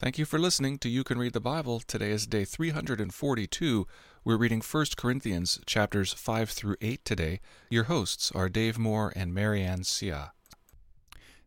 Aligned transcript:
Thank 0.00 0.16
you 0.16 0.26
for 0.26 0.38
listening 0.38 0.78
to 0.78 0.88
You 0.88 1.02
Can 1.02 1.18
Read 1.18 1.32
the 1.32 1.40
Bible. 1.40 1.80
Today 1.80 2.12
is 2.12 2.28
day 2.28 2.44
342. 2.44 3.84
We're 4.22 4.36
reading 4.36 4.62
1 4.62 4.86
Corinthians 4.96 5.58
chapters 5.66 6.12
5 6.12 6.50
through 6.50 6.76
8 6.80 7.04
today. 7.04 7.40
Your 7.68 7.82
hosts 7.84 8.30
are 8.30 8.48
Dave 8.48 8.78
Moore 8.78 9.12
and 9.16 9.34
Marianne 9.34 9.82
Sia. 9.82 10.30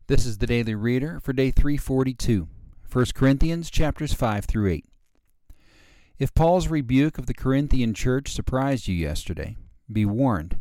This 0.06 0.26
is 0.26 0.36
the 0.36 0.46
Daily 0.46 0.74
Reader 0.74 1.18
for 1.20 1.32
day 1.32 1.50
342, 1.50 2.46
1 2.92 3.06
Corinthians 3.14 3.70
chapters 3.70 4.12
5 4.12 4.44
through 4.44 4.70
8. 4.70 4.84
If 6.18 6.34
Paul's 6.34 6.68
rebuke 6.68 7.16
of 7.16 7.24
the 7.24 7.32
Corinthian 7.32 7.94
church 7.94 8.34
surprised 8.34 8.86
you 8.86 8.94
yesterday, 8.94 9.56
be 9.90 10.04
warned. 10.04 10.60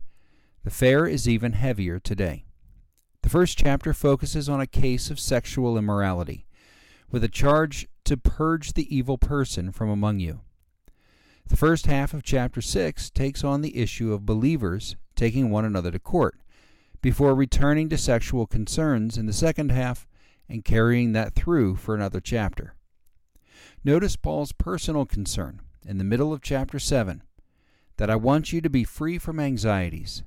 The 0.64 0.72
fare 0.72 1.08
is 1.08 1.28
even 1.28 1.52
heavier 1.52 2.00
today. 2.00 2.46
The 3.22 3.30
first 3.30 3.58
chapter 3.58 3.94
focuses 3.94 4.48
on 4.48 4.62
a 4.62 4.66
case 4.66 5.12
of 5.12 5.20
sexual 5.20 5.78
immorality 5.78 6.46
with 7.12 7.24
a 7.24 7.30
charge 7.30 7.88
to 8.06 8.18
purge 8.18 8.74
the 8.74 8.96
evil 8.96 9.18
person 9.18 9.72
from 9.72 9.90
among 9.90 10.20
you. 10.20 10.42
The 11.48 11.58
first 11.58 11.86
half 11.88 12.14
of 12.14 12.24
chapter 12.24 12.62
6 12.62 13.10
takes 13.10 13.44
on 13.44 13.62
the 13.62 13.78
issue 13.78 14.14
of 14.14 14.26
believers 14.26 14.96
taking 15.16 15.50
one 15.50 15.66
another 15.66 15.92
to 15.92 16.00
court, 16.00 16.40
before 17.02 17.36
returning 17.36 17.90
to 17.90 17.98
sexual 17.98 18.48
concerns 18.48 19.18
in 19.18 19.26
the 19.26 19.34
second 19.34 19.72
half 19.72 20.08
and 20.48 20.66
carrying 20.66 21.14
that 21.14 21.34
through 21.34 21.76
for 21.76 21.96
another 21.96 22.20
chapter. 22.20 22.76
Notice 23.84 24.16
Paul's 24.16 24.52
personal 24.52 25.06
concern 25.06 25.62
in 25.86 25.98
the 25.98 26.04
middle 26.04 26.32
of 26.32 26.42
chapter 26.42 26.80
7 26.80 27.24
that 27.98 28.10
I 28.10 28.16
want 28.16 28.54
you 28.54 28.62
to 28.62 28.70
be 28.70 28.84
free 28.84 29.18
from 29.18 29.40
anxieties. 29.40 30.24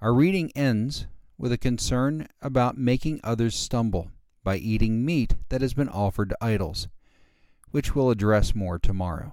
Our 0.00 0.14
reading 0.14 0.52
ends 0.54 1.06
with 1.36 1.52
a 1.52 1.58
concern 1.58 2.28
about 2.40 2.78
making 2.78 3.20
others 3.22 3.54
stumble 3.54 4.10
by 4.42 4.56
eating 4.56 5.04
meat 5.04 5.34
that 5.48 5.60
has 5.60 5.74
been 5.74 5.88
offered 5.88 6.30
to 6.30 6.38
idols, 6.40 6.88
which 7.70 7.94
we'll 7.94 8.10
address 8.10 8.54
more 8.54 8.78
tomorrow. 8.78 9.32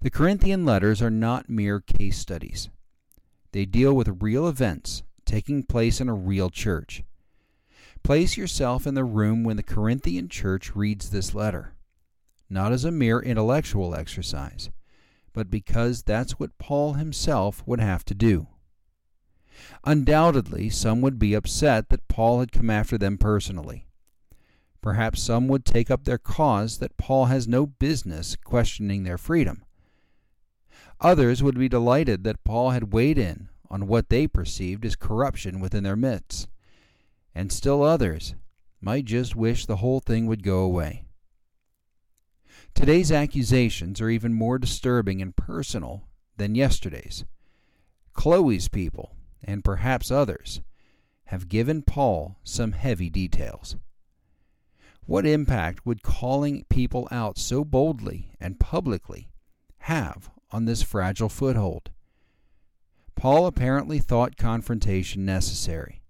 The 0.00 0.10
Corinthian 0.10 0.64
letters 0.64 1.02
are 1.02 1.10
not 1.10 1.50
mere 1.50 1.80
case 1.80 2.18
studies. 2.18 2.70
They 3.52 3.66
deal 3.66 3.94
with 3.94 4.22
real 4.22 4.48
events 4.48 5.02
taking 5.24 5.62
place 5.62 6.00
in 6.00 6.08
a 6.08 6.14
real 6.14 6.50
church. 6.50 7.02
Place 8.02 8.36
yourself 8.36 8.86
in 8.86 8.94
the 8.94 9.04
room 9.04 9.44
when 9.44 9.56
the 9.56 9.62
Corinthian 9.62 10.28
church 10.28 10.74
reads 10.74 11.10
this 11.10 11.34
letter, 11.34 11.74
not 12.48 12.72
as 12.72 12.84
a 12.84 12.90
mere 12.90 13.20
intellectual 13.20 13.94
exercise, 13.94 14.70
but 15.32 15.50
because 15.50 16.02
that's 16.02 16.32
what 16.32 16.58
Paul 16.58 16.94
himself 16.94 17.62
would 17.66 17.80
have 17.80 18.04
to 18.06 18.14
do. 18.14 18.48
Undoubtedly, 19.84 20.68
some 20.70 21.00
would 21.00 21.18
be 21.18 21.34
upset 21.34 21.88
that 21.88 22.08
Paul 22.08 22.40
had 22.40 22.52
come 22.52 22.70
after 22.70 22.98
them 22.98 23.18
personally. 23.18 23.86
Perhaps 24.82 25.22
some 25.22 25.48
would 25.48 25.64
take 25.64 25.90
up 25.90 26.04
their 26.04 26.18
cause 26.18 26.78
that 26.78 26.96
Paul 26.96 27.26
has 27.26 27.46
no 27.46 27.66
business 27.66 28.36
questioning 28.36 29.04
their 29.04 29.18
freedom. 29.18 29.64
Others 31.00 31.42
would 31.42 31.58
be 31.58 31.68
delighted 31.68 32.24
that 32.24 32.44
Paul 32.44 32.70
had 32.70 32.92
weighed 32.92 33.18
in 33.18 33.48
on 33.70 33.86
what 33.86 34.08
they 34.08 34.26
perceived 34.26 34.84
as 34.84 34.96
corruption 34.96 35.60
within 35.60 35.84
their 35.84 35.96
midst. 35.96 36.48
And 37.34 37.52
still 37.52 37.82
others 37.82 38.34
might 38.80 39.04
just 39.04 39.36
wish 39.36 39.66
the 39.66 39.76
whole 39.76 40.00
thing 40.00 40.26
would 40.26 40.42
go 40.42 40.60
away. 40.60 41.04
Today's 42.74 43.12
accusations 43.12 44.00
are 44.00 44.10
even 44.10 44.32
more 44.32 44.58
disturbing 44.58 45.20
and 45.20 45.36
personal 45.36 46.08
than 46.36 46.54
yesterday's. 46.54 47.24
Chloe's 48.12 48.68
people 48.68 49.14
and 49.42 49.64
perhaps 49.64 50.10
others, 50.10 50.60
have 51.24 51.48
given 51.48 51.82
Paul 51.82 52.36
some 52.42 52.72
heavy 52.72 53.08
details. 53.08 53.76
What 55.06 55.26
impact 55.26 55.84
would 55.84 56.02
calling 56.02 56.64
people 56.68 57.08
out 57.10 57.38
so 57.38 57.64
boldly 57.64 58.32
and 58.40 58.60
publicly 58.60 59.30
have 59.78 60.30
on 60.50 60.64
this 60.64 60.82
fragile 60.82 61.28
foothold? 61.28 61.90
Paul 63.16 63.46
apparently 63.46 63.98
thought 63.98 64.36
confrontation 64.36 65.24
necessary. 65.24 66.02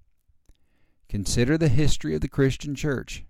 Consider 1.08 1.58
the 1.58 1.68
history 1.68 2.14
of 2.14 2.20
the 2.20 2.28
Christian 2.28 2.74
church, 2.74 3.24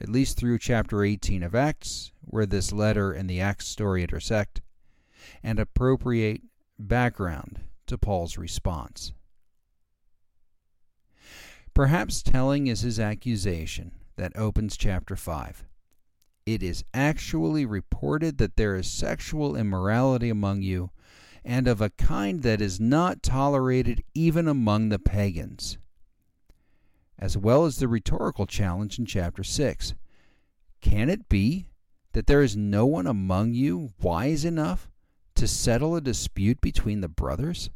at 0.00 0.08
least 0.08 0.36
through 0.36 0.58
chapter 0.58 1.04
18 1.04 1.42
of 1.42 1.54
Acts, 1.54 2.12
where 2.22 2.46
this 2.46 2.72
letter 2.72 3.12
and 3.12 3.30
the 3.30 3.40
Acts 3.40 3.68
story 3.68 4.02
intersect, 4.02 4.62
and 5.42 5.58
appropriate 5.58 6.42
background 6.78 7.60
to 7.86 7.96
Paul's 7.96 8.36
response. 8.36 9.12
Perhaps 11.74 12.22
telling 12.22 12.66
is 12.66 12.80
his 12.80 12.98
accusation 12.98 13.92
that 14.16 14.36
opens 14.36 14.76
chapter 14.76 15.16
5. 15.16 15.64
It 16.46 16.62
is 16.62 16.84
actually 16.92 17.64
reported 17.64 18.38
that 18.38 18.56
there 18.56 18.74
is 18.74 18.90
sexual 18.90 19.54
immorality 19.54 20.28
among 20.30 20.62
you, 20.62 20.90
and 21.44 21.68
of 21.68 21.80
a 21.80 21.90
kind 21.90 22.42
that 22.42 22.60
is 22.60 22.80
not 22.80 23.22
tolerated 23.22 24.02
even 24.14 24.48
among 24.48 24.88
the 24.88 24.98
pagans. 24.98 25.78
As 27.18 27.36
well 27.36 27.64
as 27.64 27.76
the 27.76 27.88
rhetorical 27.88 28.46
challenge 28.46 28.98
in 28.98 29.06
chapter 29.06 29.44
6. 29.44 29.94
Can 30.80 31.08
it 31.08 31.28
be 31.28 31.68
that 32.12 32.26
there 32.26 32.42
is 32.42 32.56
no 32.56 32.86
one 32.86 33.06
among 33.06 33.54
you 33.54 33.92
wise 34.00 34.44
enough 34.44 34.90
to 35.36 35.46
settle 35.46 35.94
a 35.94 36.00
dispute 36.00 36.60
between 36.60 37.00
the 37.00 37.08
brothers? 37.08 37.70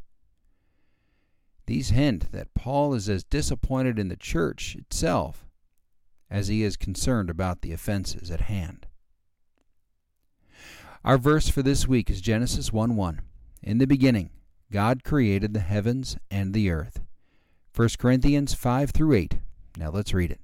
These 1.66 1.90
hint 1.90 2.30
that 2.32 2.54
Paul 2.54 2.94
is 2.94 3.08
as 3.08 3.24
disappointed 3.24 3.98
in 3.98 4.08
the 4.08 4.16
church 4.16 4.76
itself 4.76 5.46
as 6.30 6.48
he 6.48 6.62
is 6.62 6.76
concerned 6.76 7.30
about 7.30 7.62
the 7.62 7.72
offenses 7.72 8.30
at 8.30 8.42
hand. 8.42 8.86
Our 11.04 11.18
verse 11.18 11.48
for 11.48 11.62
this 11.62 11.86
week 11.86 12.10
is 12.10 12.20
Genesis 12.20 12.72
1 12.72 12.96
1. 12.96 13.20
In 13.62 13.78
the 13.78 13.86
beginning, 13.86 14.30
God 14.70 15.04
created 15.04 15.54
the 15.54 15.60
heavens 15.60 16.16
and 16.30 16.52
the 16.52 16.70
earth. 16.70 17.00
1 17.74 17.88
Corinthians 17.98 18.54
5 18.54 18.90
through 18.90 19.14
8. 19.14 19.38
Now 19.76 19.90
let's 19.90 20.14
read 20.14 20.30
it. 20.30 20.40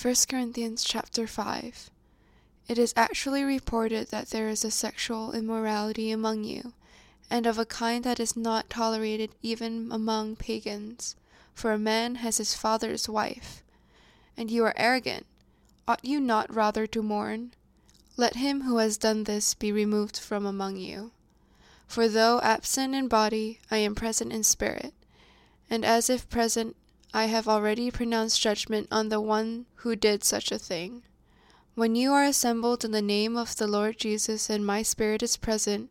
1 0.00 0.14
Corinthians 0.28 0.84
chapter 0.84 1.26
5. 1.26 1.90
It 2.68 2.78
is 2.78 2.92
actually 2.96 3.44
reported 3.44 4.08
that 4.08 4.28
there 4.30 4.48
is 4.48 4.64
a 4.64 4.70
sexual 4.70 5.32
immorality 5.32 6.10
among 6.10 6.44
you 6.44 6.72
and 7.30 7.46
of 7.46 7.58
a 7.58 7.64
kind 7.66 8.04
that 8.04 8.20
is 8.20 8.36
not 8.36 8.70
tolerated 8.70 9.30
even 9.42 9.88
among 9.92 10.36
pagans. 10.36 11.16
For 11.54 11.72
a 11.72 11.78
man 11.78 12.16
has 12.16 12.38
his 12.38 12.54
father's 12.54 13.08
wife. 13.08 13.62
And 14.36 14.50
you 14.50 14.64
are 14.64 14.74
arrogant. 14.76 15.26
Ought 15.86 16.04
you 16.04 16.20
not 16.20 16.54
rather 16.54 16.86
to 16.86 17.02
mourn? 17.02 17.52
Let 18.16 18.36
him 18.36 18.62
who 18.62 18.78
has 18.78 18.98
done 18.98 19.24
this 19.24 19.54
be 19.54 19.72
removed 19.72 20.18
from 20.18 20.44
among 20.44 20.76
you. 20.76 21.12
For 21.86 22.08
though 22.08 22.40
absent 22.42 22.94
in 22.94 23.08
body, 23.08 23.60
I 23.70 23.78
am 23.78 23.94
present 23.94 24.32
in 24.32 24.42
spirit, 24.42 24.92
and 25.70 25.84
as 25.84 26.10
if 26.10 26.28
present, 26.28 26.76
I 27.14 27.24
have 27.24 27.48
already 27.48 27.90
pronounced 27.90 28.40
judgment 28.40 28.88
on 28.90 29.08
the 29.08 29.20
one 29.20 29.64
who 29.76 29.96
did 29.96 30.22
such 30.22 30.52
a 30.52 30.58
thing. 30.58 31.02
When 31.74 31.94
you 31.94 32.12
are 32.12 32.24
assembled 32.24 32.84
in 32.84 32.90
the 32.90 33.00
name 33.00 33.36
of 33.36 33.56
the 33.56 33.66
Lord 33.66 33.98
Jesus, 33.98 34.50
and 34.50 34.66
my 34.66 34.82
spirit 34.82 35.22
is 35.22 35.36
present, 35.36 35.90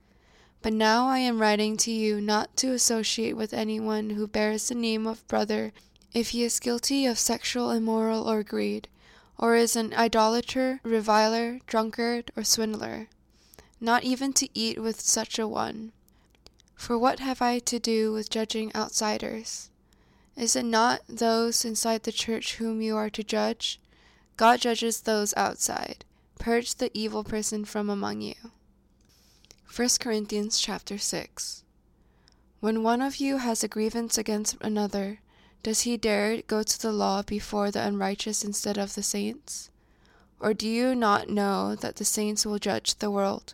But 0.61 0.73
now 0.73 1.07
I 1.07 1.17
am 1.19 1.41
writing 1.41 1.75
to 1.77 1.91
you 1.91 2.21
not 2.21 2.55
to 2.57 2.71
associate 2.71 3.35
with 3.35 3.53
anyone 3.53 4.11
who 4.11 4.27
bears 4.27 4.67
the 4.67 4.75
name 4.75 5.07
of 5.07 5.27
brother 5.27 5.73
if 6.13 6.29
he 6.29 6.43
is 6.43 6.59
guilty 6.59 7.05
of 7.05 7.17
sexual 7.17 7.71
immoral 7.71 8.29
or 8.29 8.43
greed, 8.43 8.87
or 9.39 9.55
is 9.55 9.75
an 9.75 9.93
idolater, 9.95 10.79
reviler, 10.83 11.59
drunkard, 11.65 12.31
or 12.35 12.43
swindler, 12.43 13.07
not 13.79 14.03
even 14.03 14.33
to 14.33 14.49
eat 14.53 14.79
with 14.79 15.01
such 15.01 15.39
a 15.39 15.47
one. 15.47 15.93
For 16.75 16.97
what 16.97 17.19
have 17.19 17.41
I 17.41 17.57
to 17.59 17.79
do 17.79 18.13
with 18.13 18.29
judging 18.29 18.71
outsiders? 18.75 19.69
Is 20.35 20.55
it 20.55 20.65
not 20.65 21.01
those 21.09 21.65
inside 21.65 22.03
the 22.03 22.11
church 22.11 22.55
whom 22.55 22.81
you 22.81 22.95
are 22.97 23.09
to 23.09 23.23
judge? 23.23 23.79
God 24.37 24.61
judges 24.61 25.01
those 25.01 25.33
outside. 25.35 26.05
Purge 26.39 26.75
the 26.75 26.91
evil 26.93 27.23
person 27.23 27.65
from 27.65 27.89
among 27.89 28.21
you. 28.21 28.35
1 29.73 29.87
Corinthians 30.01 30.59
chapter 30.59 30.97
6 30.97 31.63
When 32.59 32.83
one 32.83 33.01
of 33.01 33.21
you 33.21 33.37
has 33.37 33.63
a 33.63 33.69
grievance 33.69 34.17
against 34.17 34.57
another, 34.59 35.21
does 35.63 35.81
he 35.81 35.95
dare 35.95 36.41
go 36.41 36.61
to 36.61 36.81
the 36.81 36.91
law 36.91 37.21
before 37.21 37.71
the 37.71 37.81
unrighteous 37.81 38.43
instead 38.43 38.77
of 38.77 38.95
the 38.95 39.01
saints? 39.01 39.69
Or 40.41 40.53
do 40.53 40.67
you 40.67 40.93
not 40.93 41.29
know 41.29 41.75
that 41.75 41.95
the 41.95 42.03
saints 42.03 42.45
will 42.45 42.59
judge 42.59 42.95
the 42.95 43.09
world? 43.09 43.53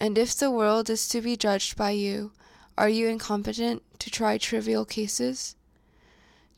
And 0.00 0.16
if 0.16 0.34
the 0.34 0.50
world 0.50 0.88
is 0.88 1.06
to 1.08 1.20
be 1.20 1.36
judged 1.36 1.76
by 1.76 1.90
you, 1.90 2.32
are 2.78 2.88
you 2.88 3.06
incompetent 3.06 3.82
to 3.98 4.10
try 4.10 4.38
trivial 4.38 4.86
cases? 4.86 5.54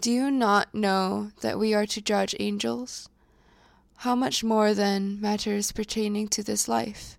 Do 0.01 0.13
you 0.13 0.31
not 0.31 0.73
know 0.73 1.33
that 1.41 1.59
we 1.59 1.75
are 1.75 1.87
to 1.87 2.01
judge 2.01 2.37
angels? 2.39 3.09
How 3.97 4.15
much 4.15 4.45
more, 4.45 4.73
then, 4.73 5.21
matters 5.21 5.73
pertaining 5.73 6.29
to 6.29 6.45
this 6.45 6.69
life? 6.69 7.19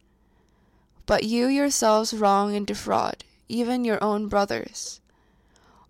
But 1.05 1.23
you 1.23 1.47
yourselves 1.47 2.13
wrong 2.13 2.55
and 2.55 2.65
defraud, 2.65 3.23
even 3.49 3.85
your 3.85 4.01
own 4.03 4.27
brothers. 4.27 4.99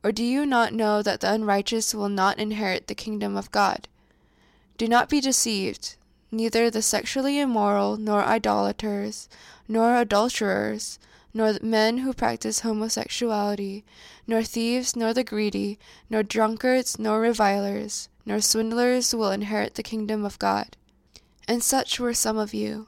Or 0.03 0.11
do 0.11 0.23
you 0.23 0.45
not 0.45 0.73
know 0.73 1.01
that 1.03 1.21
the 1.21 1.31
unrighteous 1.31 1.93
will 1.93 2.09
not 2.09 2.39
inherit 2.39 2.87
the 2.87 2.95
kingdom 2.95 3.37
of 3.37 3.51
God? 3.51 3.87
Do 4.77 4.87
not 4.87 5.09
be 5.09 5.21
deceived. 5.21 5.95
Neither 6.31 6.69
the 6.71 6.81
sexually 6.81 7.39
immoral, 7.39 7.97
nor 7.97 8.23
idolaters, 8.23 9.29
nor 9.67 9.97
adulterers, 9.97 10.97
nor 11.33 11.57
men 11.61 11.99
who 11.99 12.13
practice 12.13 12.61
homosexuality, 12.61 13.83
nor 14.25 14.43
thieves, 14.43 14.95
nor 14.95 15.13
the 15.13 15.23
greedy, 15.23 15.77
nor 16.09 16.23
drunkards, 16.23 16.97
nor 16.97 17.19
revilers, 17.19 18.09
nor 18.25 18.39
swindlers 18.41 19.13
will 19.13 19.31
inherit 19.31 19.75
the 19.75 19.83
kingdom 19.83 20.25
of 20.25 20.39
God. 20.39 20.75
And 21.47 21.61
such 21.63 21.99
were 21.99 22.13
some 22.13 22.37
of 22.37 22.53
you. 22.53 22.87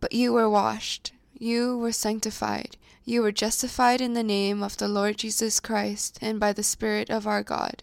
But 0.00 0.12
you 0.12 0.32
were 0.32 0.50
washed, 0.50 1.11
you 1.42 1.76
were 1.76 1.90
sanctified, 1.90 2.76
you 3.04 3.20
were 3.20 3.32
justified 3.32 4.00
in 4.00 4.12
the 4.12 4.22
name 4.22 4.62
of 4.62 4.76
the 4.76 4.86
Lord 4.86 5.18
Jesus 5.18 5.58
Christ 5.58 6.16
and 6.22 6.38
by 6.38 6.52
the 6.52 6.62
Spirit 6.62 7.10
of 7.10 7.26
our 7.26 7.42
God. 7.42 7.82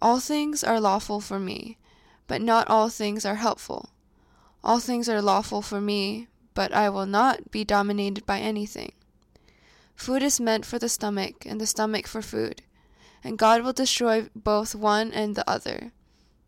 All 0.00 0.18
things 0.18 0.64
are 0.64 0.80
lawful 0.80 1.20
for 1.20 1.38
me, 1.38 1.76
but 2.26 2.40
not 2.40 2.66
all 2.70 2.88
things 2.88 3.26
are 3.26 3.34
helpful. 3.34 3.90
All 4.64 4.80
things 4.80 5.10
are 5.10 5.20
lawful 5.20 5.60
for 5.60 5.78
me, 5.78 6.28
but 6.54 6.72
I 6.72 6.88
will 6.88 7.04
not 7.04 7.50
be 7.50 7.64
dominated 7.64 8.24
by 8.24 8.40
anything. 8.40 8.92
Food 9.94 10.22
is 10.22 10.40
meant 10.40 10.64
for 10.64 10.78
the 10.78 10.88
stomach, 10.88 11.44
and 11.44 11.60
the 11.60 11.66
stomach 11.66 12.06
for 12.06 12.22
food, 12.22 12.62
and 13.22 13.38
God 13.38 13.60
will 13.62 13.74
destroy 13.74 14.30
both 14.34 14.74
one 14.74 15.12
and 15.12 15.34
the 15.34 15.48
other. 15.48 15.92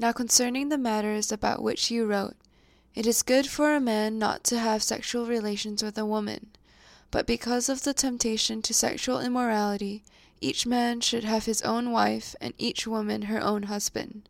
Now 0.00 0.12
concerning 0.12 0.68
the 0.68 0.78
matters 0.78 1.32
about 1.32 1.62
which 1.62 1.90
you 1.90 2.06
wrote, 2.06 2.36
it 2.94 3.04
is 3.04 3.22
good 3.22 3.48
for 3.48 3.74
a 3.74 3.80
man 3.80 4.18
not 4.18 4.44
to 4.44 4.58
have 4.58 4.82
sexual 4.82 5.26
relations 5.26 5.82
with 5.82 5.98
a 5.98 6.06
woman, 6.06 6.50
but 7.10 7.26
because 7.26 7.68
of 7.68 7.82
the 7.82 7.94
temptation 7.94 8.62
to 8.62 8.72
sexual 8.72 9.20
immorality, 9.20 10.04
each 10.40 10.66
man 10.66 11.00
should 11.00 11.24
have 11.24 11.46
his 11.46 11.62
own 11.62 11.90
wife, 11.90 12.36
and 12.40 12.54
each 12.58 12.86
woman 12.86 13.22
her 13.22 13.40
own 13.40 13.64
husband. 13.64 14.28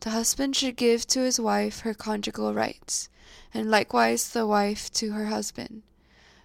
The 0.00 0.10
husband 0.10 0.56
should 0.56 0.76
give 0.76 1.06
to 1.08 1.20
his 1.20 1.38
wife 1.38 1.80
her 1.80 1.92
conjugal 1.92 2.54
rights, 2.54 3.10
and 3.52 3.70
likewise 3.70 4.30
the 4.30 4.46
wife 4.46 4.90
to 4.94 5.12
her 5.12 5.26
husband. 5.26 5.82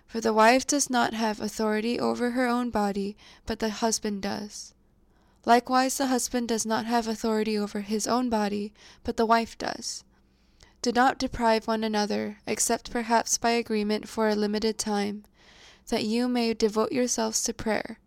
For 0.06 0.20
the 0.20 0.34
wife 0.34 0.68
does 0.68 0.90
not 0.90 1.14
have 1.14 1.40
authority 1.40 1.98
over 1.98 2.32
her 2.32 2.48
own 2.48 2.72
body, 2.72 3.16
but 3.46 3.60
the 3.60 3.70
husband 3.70 4.22
does. 4.22 4.74
Likewise, 5.46 5.98
the 5.98 6.08
husband 6.08 6.48
does 6.48 6.66
not 6.66 6.86
have 6.86 7.08
authority 7.08 7.58
over 7.58 7.82
his 7.82 8.08
own 8.08 8.30
body, 8.30 8.74
but 9.04 9.18
the 9.18 9.26
wife 9.26 9.58
does. 9.58 10.04
Do 10.82 10.92
not 10.92 11.18
deprive 11.18 11.68
one 11.68 11.84
another, 11.84 12.40
except 12.48 12.92
perhaps 12.92 13.38
by 13.38 13.52
agreement 13.52 14.08
for 14.08 14.30
a 14.30 14.36
limited 14.36 14.78
time, 14.78 15.24
that 15.90 16.06
you 16.06 16.30
may 16.30 16.54
devote 16.54 16.92
yourselves 16.92 17.44
to 17.44 17.54
prayer. 17.54 18.00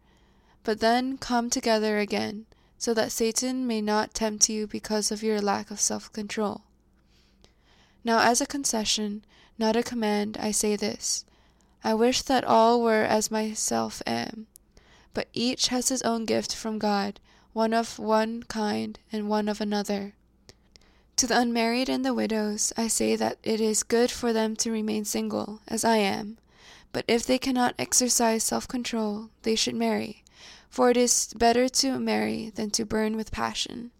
But 0.64 0.80
then 0.80 1.18
come 1.18 1.50
together 1.50 1.98
again, 1.98 2.46
so 2.78 2.94
that 2.94 3.12
Satan 3.12 3.66
may 3.66 3.80
not 3.80 4.14
tempt 4.14 4.48
you 4.48 4.66
because 4.66 5.10
of 5.10 5.22
your 5.22 5.40
lack 5.40 5.70
of 5.70 5.80
self 5.80 6.10
control. 6.12 6.62
Now, 8.02 8.20
as 8.20 8.40
a 8.40 8.46
concession, 8.46 9.24
not 9.58 9.76
a 9.76 9.82
command, 9.82 10.36
I 10.40 10.52
say 10.52 10.76
this 10.76 11.24
I 11.84 11.92
wish 11.94 12.22
that 12.22 12.44
all 12.44 12.82
were 12.82 13.04
as 13.04 13.30
myself 13.30 14.02
am. 14.06 14.46
But 15.14 15.28
each 15.32 15.68
has 15.68 15.88
his 15.88 16.02
own 16.02 16.24
gift 16.24 16.54
from 16.54 16.78
God, 16.78 17.20
one 17.56 17.72
of 17.72 17.98
one 17.98 18.42
kind 18.42 18.98
and 19.10 19.30
one 19.30 19.48
of 19.48 19.62
another. 19.62 20.12
To 21.16 21.26
the 21.26 21.40
unmarried 21.40 21.88
and 21.88 22.04
the 22.04 22.12
widows, 22.12 22.70
I 22.76 22.86
say 22.86 23.16
that 23.16 23.38
it 23.42 23.62
is 23.62 23.82
good 23.82 24.10
for 24.10 24.30
them 24.30 24.56
to 24.56 24.70
remain 24.70 25.06
single, 25.06 25.60
as 25.66 25.82
I 25.82 25.96
am. 25.96 26.36
But 26.92 27.06
if 27.08 27.24
they 27.24 27.38
cannot 27.38 27.74
exercise 27.78 28.44
self 28.44 28.68
control, 28.68 29.30
they 29.40 29.54
should 29.56 29.74
marry, 29.74 30.22
for 30.68 30.90
it 30.90 30.98
is 30.98 31.32
better 31.34 31.66
to 31.80 31.98
marry 31.98 32.50
than 32.50 32.68
to 32.72 32.84
burn 32.84 33.16
with 33.16 33.32
passion. 33.32 33.90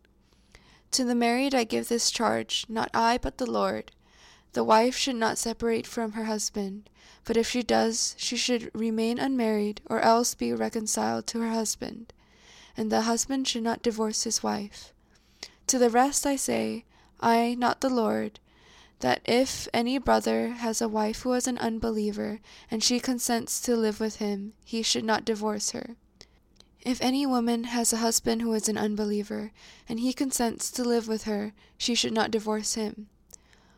To 0.90 1.06
the 1.06 1.14
married 1.14 1.54
I 1.54 1.64
give 1.64 1.88
this 1.88 2.10
charge, 2.10 2.66
not 2.68 2.90
I, 2.92 3.16
but 3.16 3.38
the 3.38 3.50
Lord. 3.50 3.90
The 4.52 4.64
wife 4.64 4.96
should 4.98 5.16
not 5.16 5.38
separate 5.38 5.86
from 5.86 6.12
her 6.12 6.25
husband, 6.25 6.90
but 7.25 7.38
if 7.38 7.48
she 7.48 7.62
does, 7.62 8.16
she 8.18 8.36
should 8.36 8.70
remain 8.75 9.18
unmarried, 9.18 9.80
or 9.86 10.00
else 10.00 10.34
be 10.34 10.52
reconciled 10.52 11.26
to 11.28 11.40
her 11.40 11.52
husband. 11.52 12.12
And 12.76 12.92
the 12.92 13.02
husband 13.02 13.49
should 13.49 13.62
not 13.62 13.83
divorce 13.83 14.25
his 14.25 14.42
wife. 14.42 14.92
To 15.68 15.78
the 15.78 15.90
rest 15.90 16.26
I 16.26 16.37
say, 16.37 16.85
I, 17.21 17.54
not 17.59 17.80
the 17.80 17.88
Lord, 17.88 18.38
that 19.00 19.21
if 19.25 19.68
any 19.75 19.99
brother 19.99 20.49
has 20.50 20.80
a 20.80 20.88
wife 20.88 21.23
who 21.23 21.33
is 21.33 21.47
an 21.47 21.59
unbeliever, 21.59 22.40
and 22.71 22.83
she 22.83 23.00
consents 23.00 23.61
to 23.62 23.76
live 23.76 24.00
with 24.00 24.16
him, 24.16 24.52
he 24.64 24.83
should 24.83 25.04
not 25.04 25.25
divorce 25.25 25.71
her. 25.71 25.97
If 26.83 27.02
any 27.02 27.26
woman 27.26 27.64
has 27.64 27.92
a 27.92 27.99
husband 27.99 28.42
who 28.42 28.52
is 28.52 28.68
an 28.68 28.78
unbeliever, 28.78 29.50
and 29.88 29.99
he 29.99 30.12
consents 30.12 30.71
to 30.71 30.85
live 30.85 31.09
with 31.09 31.25
her, 31.25 31.52
she 31.76 31.95
should 31.95 32.12
not 32.12 32.30
divorce 32.30 32.75
him. 32.75 33.09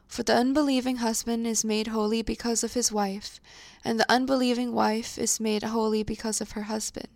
For 0.06 0.22
the 0.22 0.34
unbelieving 0.34 0.96
husband 0.96 1.46
is 1.46 1.64
made 1.64 1.88
holy 1.88 2.22
because 2.22 2.62
of 2.62 2.74
his 2.74 2.92
wife, 2.92 3.40
and 3.84 3.98
the 3.98 4.10
unbelieving 4.10 4.72
wife 4.72 5.18
is 5.18 5.40
made 5.40 5.62
holy 5.62 6.02
because 6.02 6.40
of 6.40 6.52
her 6.52 6.64
husband. 6.64 7.08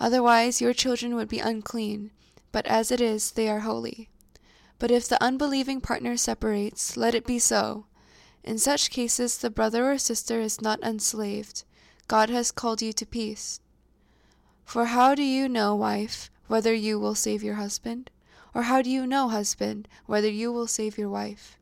Otherwise, 0.00 0.62
your 0.62 0.72
children 0.72 1.14
would 1.14 1.28
be 1.28 1.38
unclean, 1.38 2.10
but 2.50 2.66
as 2.66 2.90
it 2.90 3.00
is, 3.00 3.32
they 3.32 3.48
are 3.48 3.60
holy. 3.60 4.08
But 4.78 4.90
if 4.90 5.06
the 5.06 5.22
unbelieving 5.22 5.82
partner 5.82 6.16
separates, 6.16 6.96
let 6.96 7.14
it 7.14 7.26
be 7.26 7.38
so. 7.38 7.84
In 8.42 8.58
such 8.58 8.90
cases, 8.90 9.36
the 9.36 9.50
brother 9.50 9.92
or 9.92 9.98
sister 9.98 10.40
is 10.40 10.62
not 10.62 10.82
enslaved. 10.82 11.64
God 12.08 12.30
has 12.30 12.50
called 12.50 12.80
you 12.80 12.94
to 12.94 13.04
peace. 13.04 13.60
For 14.64 14.86
how 14.86 15.14
do 15.14 15.22
you 15.22 15.48
know, 15.48 15.74
wife, 15.74 16.30
whether 16.46 16.72
you 16.72 16.98
will 16.98 17.14
save 17.14 17.42
your 17.42 17.56
husband? 17.56 18.10
Or 18.54 18.62
how 18.62 18.80
do 18.80 18.88
you 18.88 19.06
know, 19.06 19.28
husband, 19.28 19.86
whether 20.06 20.30
you 20.30 20.50
will 20.50 20.66
save 20.66 20.96
your 20.96 21.10
wife? 21.10 21.58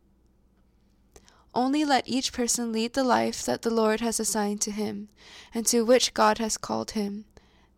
Only 1.54 1.85
let 1.85 2.09
each 2.09 2.33
person 2.33 2.71
lead 2.71 2.92
the 2.92 3.02
life 3.02 3.42
that 3.45 3.62
the 3.62 3.71
Lord 3.71 4.00
has 4.00 4.21
assigned 4.21 4.61
to 4.61 4.71
him, 4.71 5.09
and 5.52 5.66
to 5.66 5.85
which 5.85 6.14
God 6.14 6.38
has 6.38 6.57
called 6.57 6.92
him. 6.92 7.25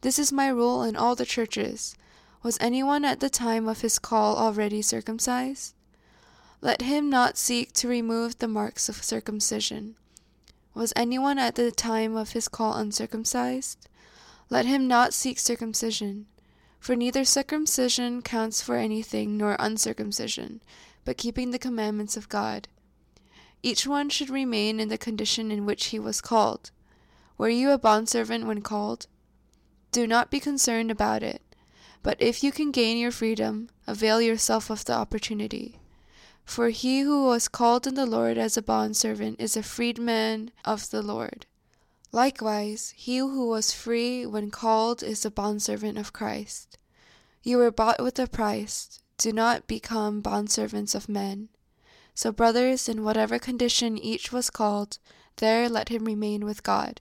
This 0.03 0.19
is 0.19 0.33
my 0.33 0.49
rule 0.49 0.83
in 0.83 0.97
all 0.97 1.15
the 1.15 1.27
churches. 1.27 1.95
Was 2.43 2.57
anyone 2.59 3.05
at 3.05 3.21
the 3.21 3.29
time 3.29 3.69
of 3.69 3.83
his 3.83 3.99
call 3.99 4.37
already 4.37 4.81
circumcised? 4.81 5.75
Let 6.63 6.81
him 6.81 7.11
not 7.11 7.37
seek 7.37 7.73
to 7.75 7.89
remove 7.89 8.39
the 8.39 8.49
marks 8.49 8.89
of 8.89 9.03
circumcision. 9.03 9.97
Was 10.73 10.95
anyone 10.97 11.39
at 11.39 11.55
the 11.55 11.71
time 11.71 12.17
of 12.17 12.33
his 12.33 12.49
call 12.49 12.75
uncircumcised? 12.75 13.89
Let 14.49 14.65
him 14.65 14.89
not 14.89 15.13
seek 15.13 15.39
circumcision. 15.39 16.27
For 16.79 16.97
neither 16.97 17.27
circumcision 17.27 18.23
counts 18.23 18.63
for 18.63 18.77
anything 18.77 19.37
nor 19.37 19.55
uncircumcision, 19.59 20.63
but 21.05 21.19
keeping 21.19 21.51
the 21.51 21.59
commandments 21.59 22.17
of 22.17 22.31
God. 22.31 22.69
Each 23.63 23.87
one 23.87 24.09
should 24.09 24.31
remain 24.31 24.81
in 24.81 24.89
the 24.89 24.97
condition 24.97 25.51
in 25.51 25.67
which 25.67 25.87
he 25.87 25.99
was 25.99 26.23
called. 26.23 26.71
Were 27.37 27.51
you 27.51 27.71
a 27.71 27.79
bondservant 27.79 28.47
when 28.47 28.63
called? 28.63 29.07
Do 29.93 30.07
not 30.07 30.31
be 30.31 30.39
concerned 30.39 30.91
about 30.91 31.23
it, 31.23 31.43
but 32.03 32.17
if 32.21 32.45
you 32.45 32.53
can 32.53 32.71
gain 32.71 32.97
your 32.97 33.11
freedom, 33.11 33.69
avail 33.87 34.21
yourself 34.21 34.71
of 34.71 34.85
the 34.85 34.93
opportunity. 34.93 35.81
For 36.45 36.71
he 36.71 37.01
who 37.01 37.27
was 37.27 37.49
called 37.49 37.87
in 37.87 37.95
the 37.95 38.07
Lord 38.07 38.39
as 38.39 38.57
a 38.57 38.63
bondservant 38.63 39.41
is 39.41 39.57
a 39.57 39.63
freedman 39.63 40.51
of 40.65 40.91
the 40.91 41.03
Lord. 41.03 41.47
Likewise, 42.13 42.93
he 42.97 43.19
who 43.19 43.49
was 43.49 43.73
free 43.73 44.27
when 44.27 44.51
called 44.51 45.03
is 45.03 45.25
a 45.25 45.31
bondservant 45.31 45.99
of 45.99 46.13
Christ. 46.13 46.77
You 47.43 47.59
were 47.59 47.71
bought 47.71 48.03
with 48.03 48.19
a 48.19 48.27
price. 48.27 49.01
Do 49.17 49.33
not 49.33 49.67
become 49.67 50.23
bondservants 50.23 50.95
of 50.95 51.09
men. 51.09 51.49
So, 52.15 52.33
brothers, 52.33 52.89
in 52.89 53.05
whatever 53.05 53.39
condition 53.39 53.97
each 53.97 54.33
was 54.33 54.51
called, 54.51 54.99
there 55.37 55.69
let 55.69 55.89
him 55.89 56.05
remain 56.05 56.45
with 56.45 56.63
God. 56.63 57.01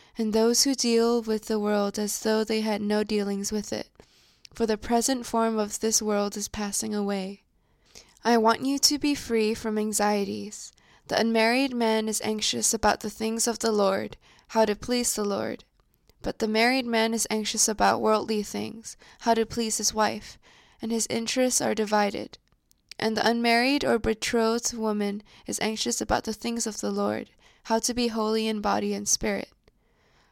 and 0.21 0.33
those 0.33 0.65
who 0.65 0.75
deal 0.75 1.23
with 1.23 1.45
the 1.45 1.57
world 1.57 1.97
as 1.97 2.19
though 2.19 2.43
they 2.43 2.61
had 2.61 2.79
no 2.79 3.03
dealings 3.03 3.51
with 3.51 3.73
it. 3.73 3.89
For 4.53 4.67
the 4.67 4.77
present 4.77 5.25
form 5.25 5.57
of 5.57 5.79
this 5.79 5.99
world 5.99 6.37
is 6.37 6.47
passing 6.47 6.93
away. 6.93 7.41
I 8.23 8.37
want 8.37 8.63
you 8.63 8.77
to 8.77 8.99
be 8.99 9.15
free 9.15 9.55
from 9.55 9.79
anxieties. 9.79 10.73
The 11.07 11.19
unmarried 11.19 11.73
man 11.73 12.07
is 12.07 12.21
anxious 12.23 12.71
about 12.71 12.99
the 12.99 13.09
things 13.09 13.47
of 13.47 13.57
the 13.57 13.71
Lord, 13.71 14.15
how 14.49 14.63
to 14.65 14.75
please 14.75 15.15
the 15.15 15.25
Lord. 15.25 15.63
But 16.21 16.37
the 16.37 16.47
married 16.47 16.85
man 16.85 17.15
is 17.15 17.25
anxious 17.31 17.67
about 17.67 17.99
worldly 17.99 18.43
things, 18.43 18.97
how 19.21 19.33
to 19.33 19.43
please 19.43 19.77
his 19.77 19.91
wife, 19.91 20.37
and 20.83 20.91
his 20.91 21.07
interests 21.09 21.61
are 21.61 21.73
divided. 21.73 22.37
And 22.99 23.17
the 23.17 23.27
unmarried 23.27 23.83
or 23.83 23.97
betrothed 23.97 24.75
woman 24.75 25.23
is 25.47 25.59
anxious 25.61 25.99
about 25.99 26.25
the 26.25 26.33
things 26.33 26.67
of 26.67 26.79
the 26.79 26.91
Lord, 26.91 27.31
how 27.63 27.79
to 27.79 27.93
be 27.95 28.09
holy 28.09 28.47
in 28.47 28.61
body 28.61 28.93
and 28.93 29.09
spirit. 29.09 29.49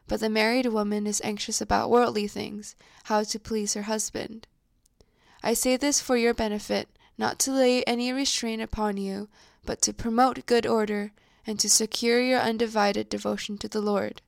But 0.09 0.21
the 0.21 0.29
married 0.29 0.65
woman 0.65 1.05
is 1.05 1.21
anxious 1.23 1.61
about 1.61 1.91
worldly 1.91 2.27
things, 2.27 2.75
how 3.05 3.23
to 3.23 3.39
please 3.39 3.75
her 3.75 3.83
husband. 3.83 4.47
I 5.43 5.53
say 5.53 5.77
this 5.77 6.01
for 6.01 6.17
your 6.17 6.33
benefit, 6.33 6.89
not 7.15 7.37
to 7.39 7.51
lay 7.51 7.83
any 7.83 8.11
restraint 8.11 8.59
upon 8.59 8.97
you, 8.97 9.29
but 9.65 9.83
to 9.83 9.93
promote 9.93 10.47
good 10.47 10.65
order, 10.65 11.11
and 11.45 11.59
to 11.59 11.69
secure 11.69 12.19
your 12.19 12.39
undivided 12.39 13.07
devotion 13.07 13.59
to 13.59 13.67
the 13.67 13.81
Lord. 13.81 14.23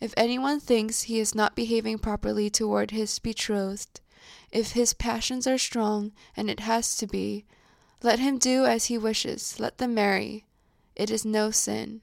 If 0.00 0.14
anyone 0.16 0.60
thinks 0.60 1.02
he 1.02 1.18
is 1.18 1.34
not 1.34 1.56
behaving 1.56 1.98
properly 1.98 2.48
toward 2.48 2.92
his 2.92 3.18
betrothed, 3.18 4.00
if 4.52 4.72
his 4.72 4.94
passions 4.94 5.48
are 5.48 5.58
strong, 5.58 6.12
and 6.36 6.48
it 6.48 6.60
has 6.60 6.96
to 6.98 7.08
be, 7.08 7.44
let 8.04 8.20
him 8.20 8.38
do 8.38 8.66
as 8.66 8.84
he 8.84 8.98
wishes, 8.98 9.58
let 9.58 9.78
them 9.78 9.94
marry. 9.94 10.44
It 10.94 11.10
is 11.10 11.24
no 11.24 11.50
sin. 11.50 12.02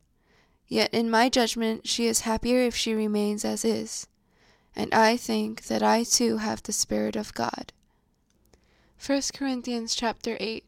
Yet 0.71 0.93
in 0.93 1.09
my 1.09 1.27
judgment 1.27 1.85
she 1.85 2.07
is 2.07 2.21
happier 2.21 2.61
if 2.61 2.77
she 2.77 2.93
remains 2.93 3.43
as 3.43 3.65
is. 3.65 4.07
And 4.73 4.93
I 4.93 5.17
think 5.17 5.63
that 5.63 5.83
I 5.83 6.05
too 6.05 6.37
have 6.37 6.63
the 6.63 6.71
Spirit 6.71 7.17
of 7.17 7.33
God. 7.33 7.73
1 9.05 9.21
Corinthians 9.33 9.93
chapter 9.93 10.37
8 10.39 10.63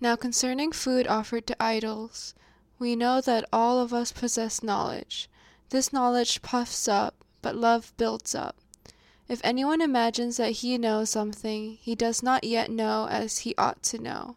Now 0.00 0.16
concerning 0.16 0.72
food 0.72 1.06
offered 1.06 1.46
to 1.48 1.62
idols, 1.62 2.34
we 2.78 2.96
know 2.96 3.20
that 3.20 3.44
all 3.52 3.78
of 3.78 3.92
us 3.92 4.10
possess 4.10 4.62
knowledge. 4.62 5.28
This 5.68 5.92
knowledge 5.92 6.40
puffs 6.40 6.88
up, 6.88 7.26
but 7.42 7.54
love 7.54 7.92
builds 7.98 8.34
up. 8.34 8.56
If 9.28 9.42
anyone 9.44 9.82
imagines 9.82 10.38
that 10.38 10.52
he 10.62 10.78
knows 10.78 11.10
something, 11.10 11.76
he 11.82 11.94
does 11.94 12.22
not 12.22 12.42
yet 12.42 12.70
know 12.70 13.06
as 13.08 13.40
he 13.40 13.54
ought 13.58 13.82
to 13.82 13.98
know. 13.98 14.36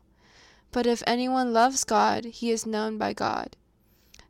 But 0.73 0.85
if 0.85 1.03
anyone 1.07 1.53
loves 1.53 1.85
God, 1.85 2.25
he 2.25 2.51
is 2.51 2.65
known 2.65 2.97
by 2.97 3.13
God. 3.13 3.55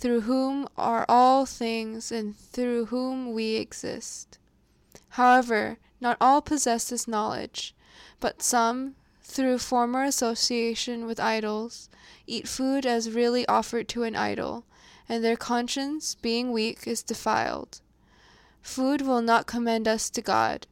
through 0.00 0.22
whom 0.22 0.66
are 0.78 1.04
all 1.10 1.44
things 1.44 2.10
and 2.10 2.34
through 2.34 2.86
whom 2.86 3.34
we 3.34 3.56
exist. 3.56 4.38
However, 5.10 5.76
not 6.00 6.16
all 6.22 6.40
possess 6.40 6.88
this 6.88 7.06
knowledge, 7.06 7.74
but 8.18 8.42
some, 8.42 8.94
through 9.22 9.58
former 9.58 10.02
association 10.02 11.04
with 11.04 11.20
idols, 11.20 11.90
eat 12.26 12.48
food 12.48 12.86
as 12.86 13.10
really 13.10 13.46
offered 13.46 13.88
to 13.88 14.04
an 14.04 14.16
idol, 14.16 14.64
and 15.06 15.22
their 15.22 15.36
conscience, 15.36 16.14
being 16.14 16.50
weak, 16.50 16.86
is 16.86 17.02
defiled. 17.02 17.82
Food 18.62 19.02
will 19.02 19.20
not 19.20 19.46
commend 19.46 19.86
us 19.86 20.08
to 20.10 20.22
God. 20.22 20.66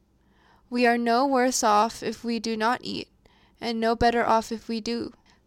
We 0.71 0.87
are 0.87 0.97
no 0.97 1.27
worse 1.27 1.63
off 1.63 2.01
if 2.01 2.23
we 2.23 2.39
do 2.39 2.57
not 2.57 2.81
eat, 2.83 3.09
and 3.61 3.79
no 3.79 3.95
better 3.95 4.25
off 4.25 4.51
if 4.51 4.67
we 4.67 4.81
do. 4.81 5.13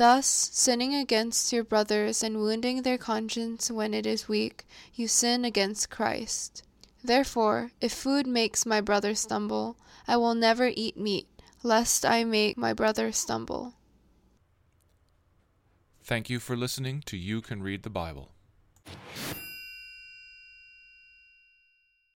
Thus, 0.00 0.26
sinning 0.26 0.94
against 0.94 1.52
your 1.52 1.62
brothers 1.62 2.22
and 2.22 2.38
wounding 2.38 2.80
their 2.80 2.96
conscience 2.96 3.70
when 3.70 3.92
it 3.92 4.06
is 4.06 4.30
weak, 4.30 4.64
you 4.94 5.06
sin 5.06 5.44
against 5.44 5.90
Christ. 5.90 6.62
Therefore, 7.04 7.72
if 7.82 7.92
food 7.92 8.26
makes 8.26 8.64
my 8.64 8.80
brother 8.80 9.14
stumble, 9.14 9.76
I 10.08 10.16
will 10.16 10.34
never 10.34 10.70
eat 10.74 10.96
meat, 10.96 11.28
lest 11.62 12.06
I 12.06 12.24
make 12.24 12.56
my 12.56 12.72
brother 12.72 13.12
stumble. 13.12 13.74
Thank 16.02 16.30
you 16.30 16.40
for 16.40 16.56
listening 16.56 17.02
to 17.04 17.18
You 17.18 17.42
Can 17.42 17.62
Read 17.62 17.82
the 17.82 17.90
Bible. 17.90 18.32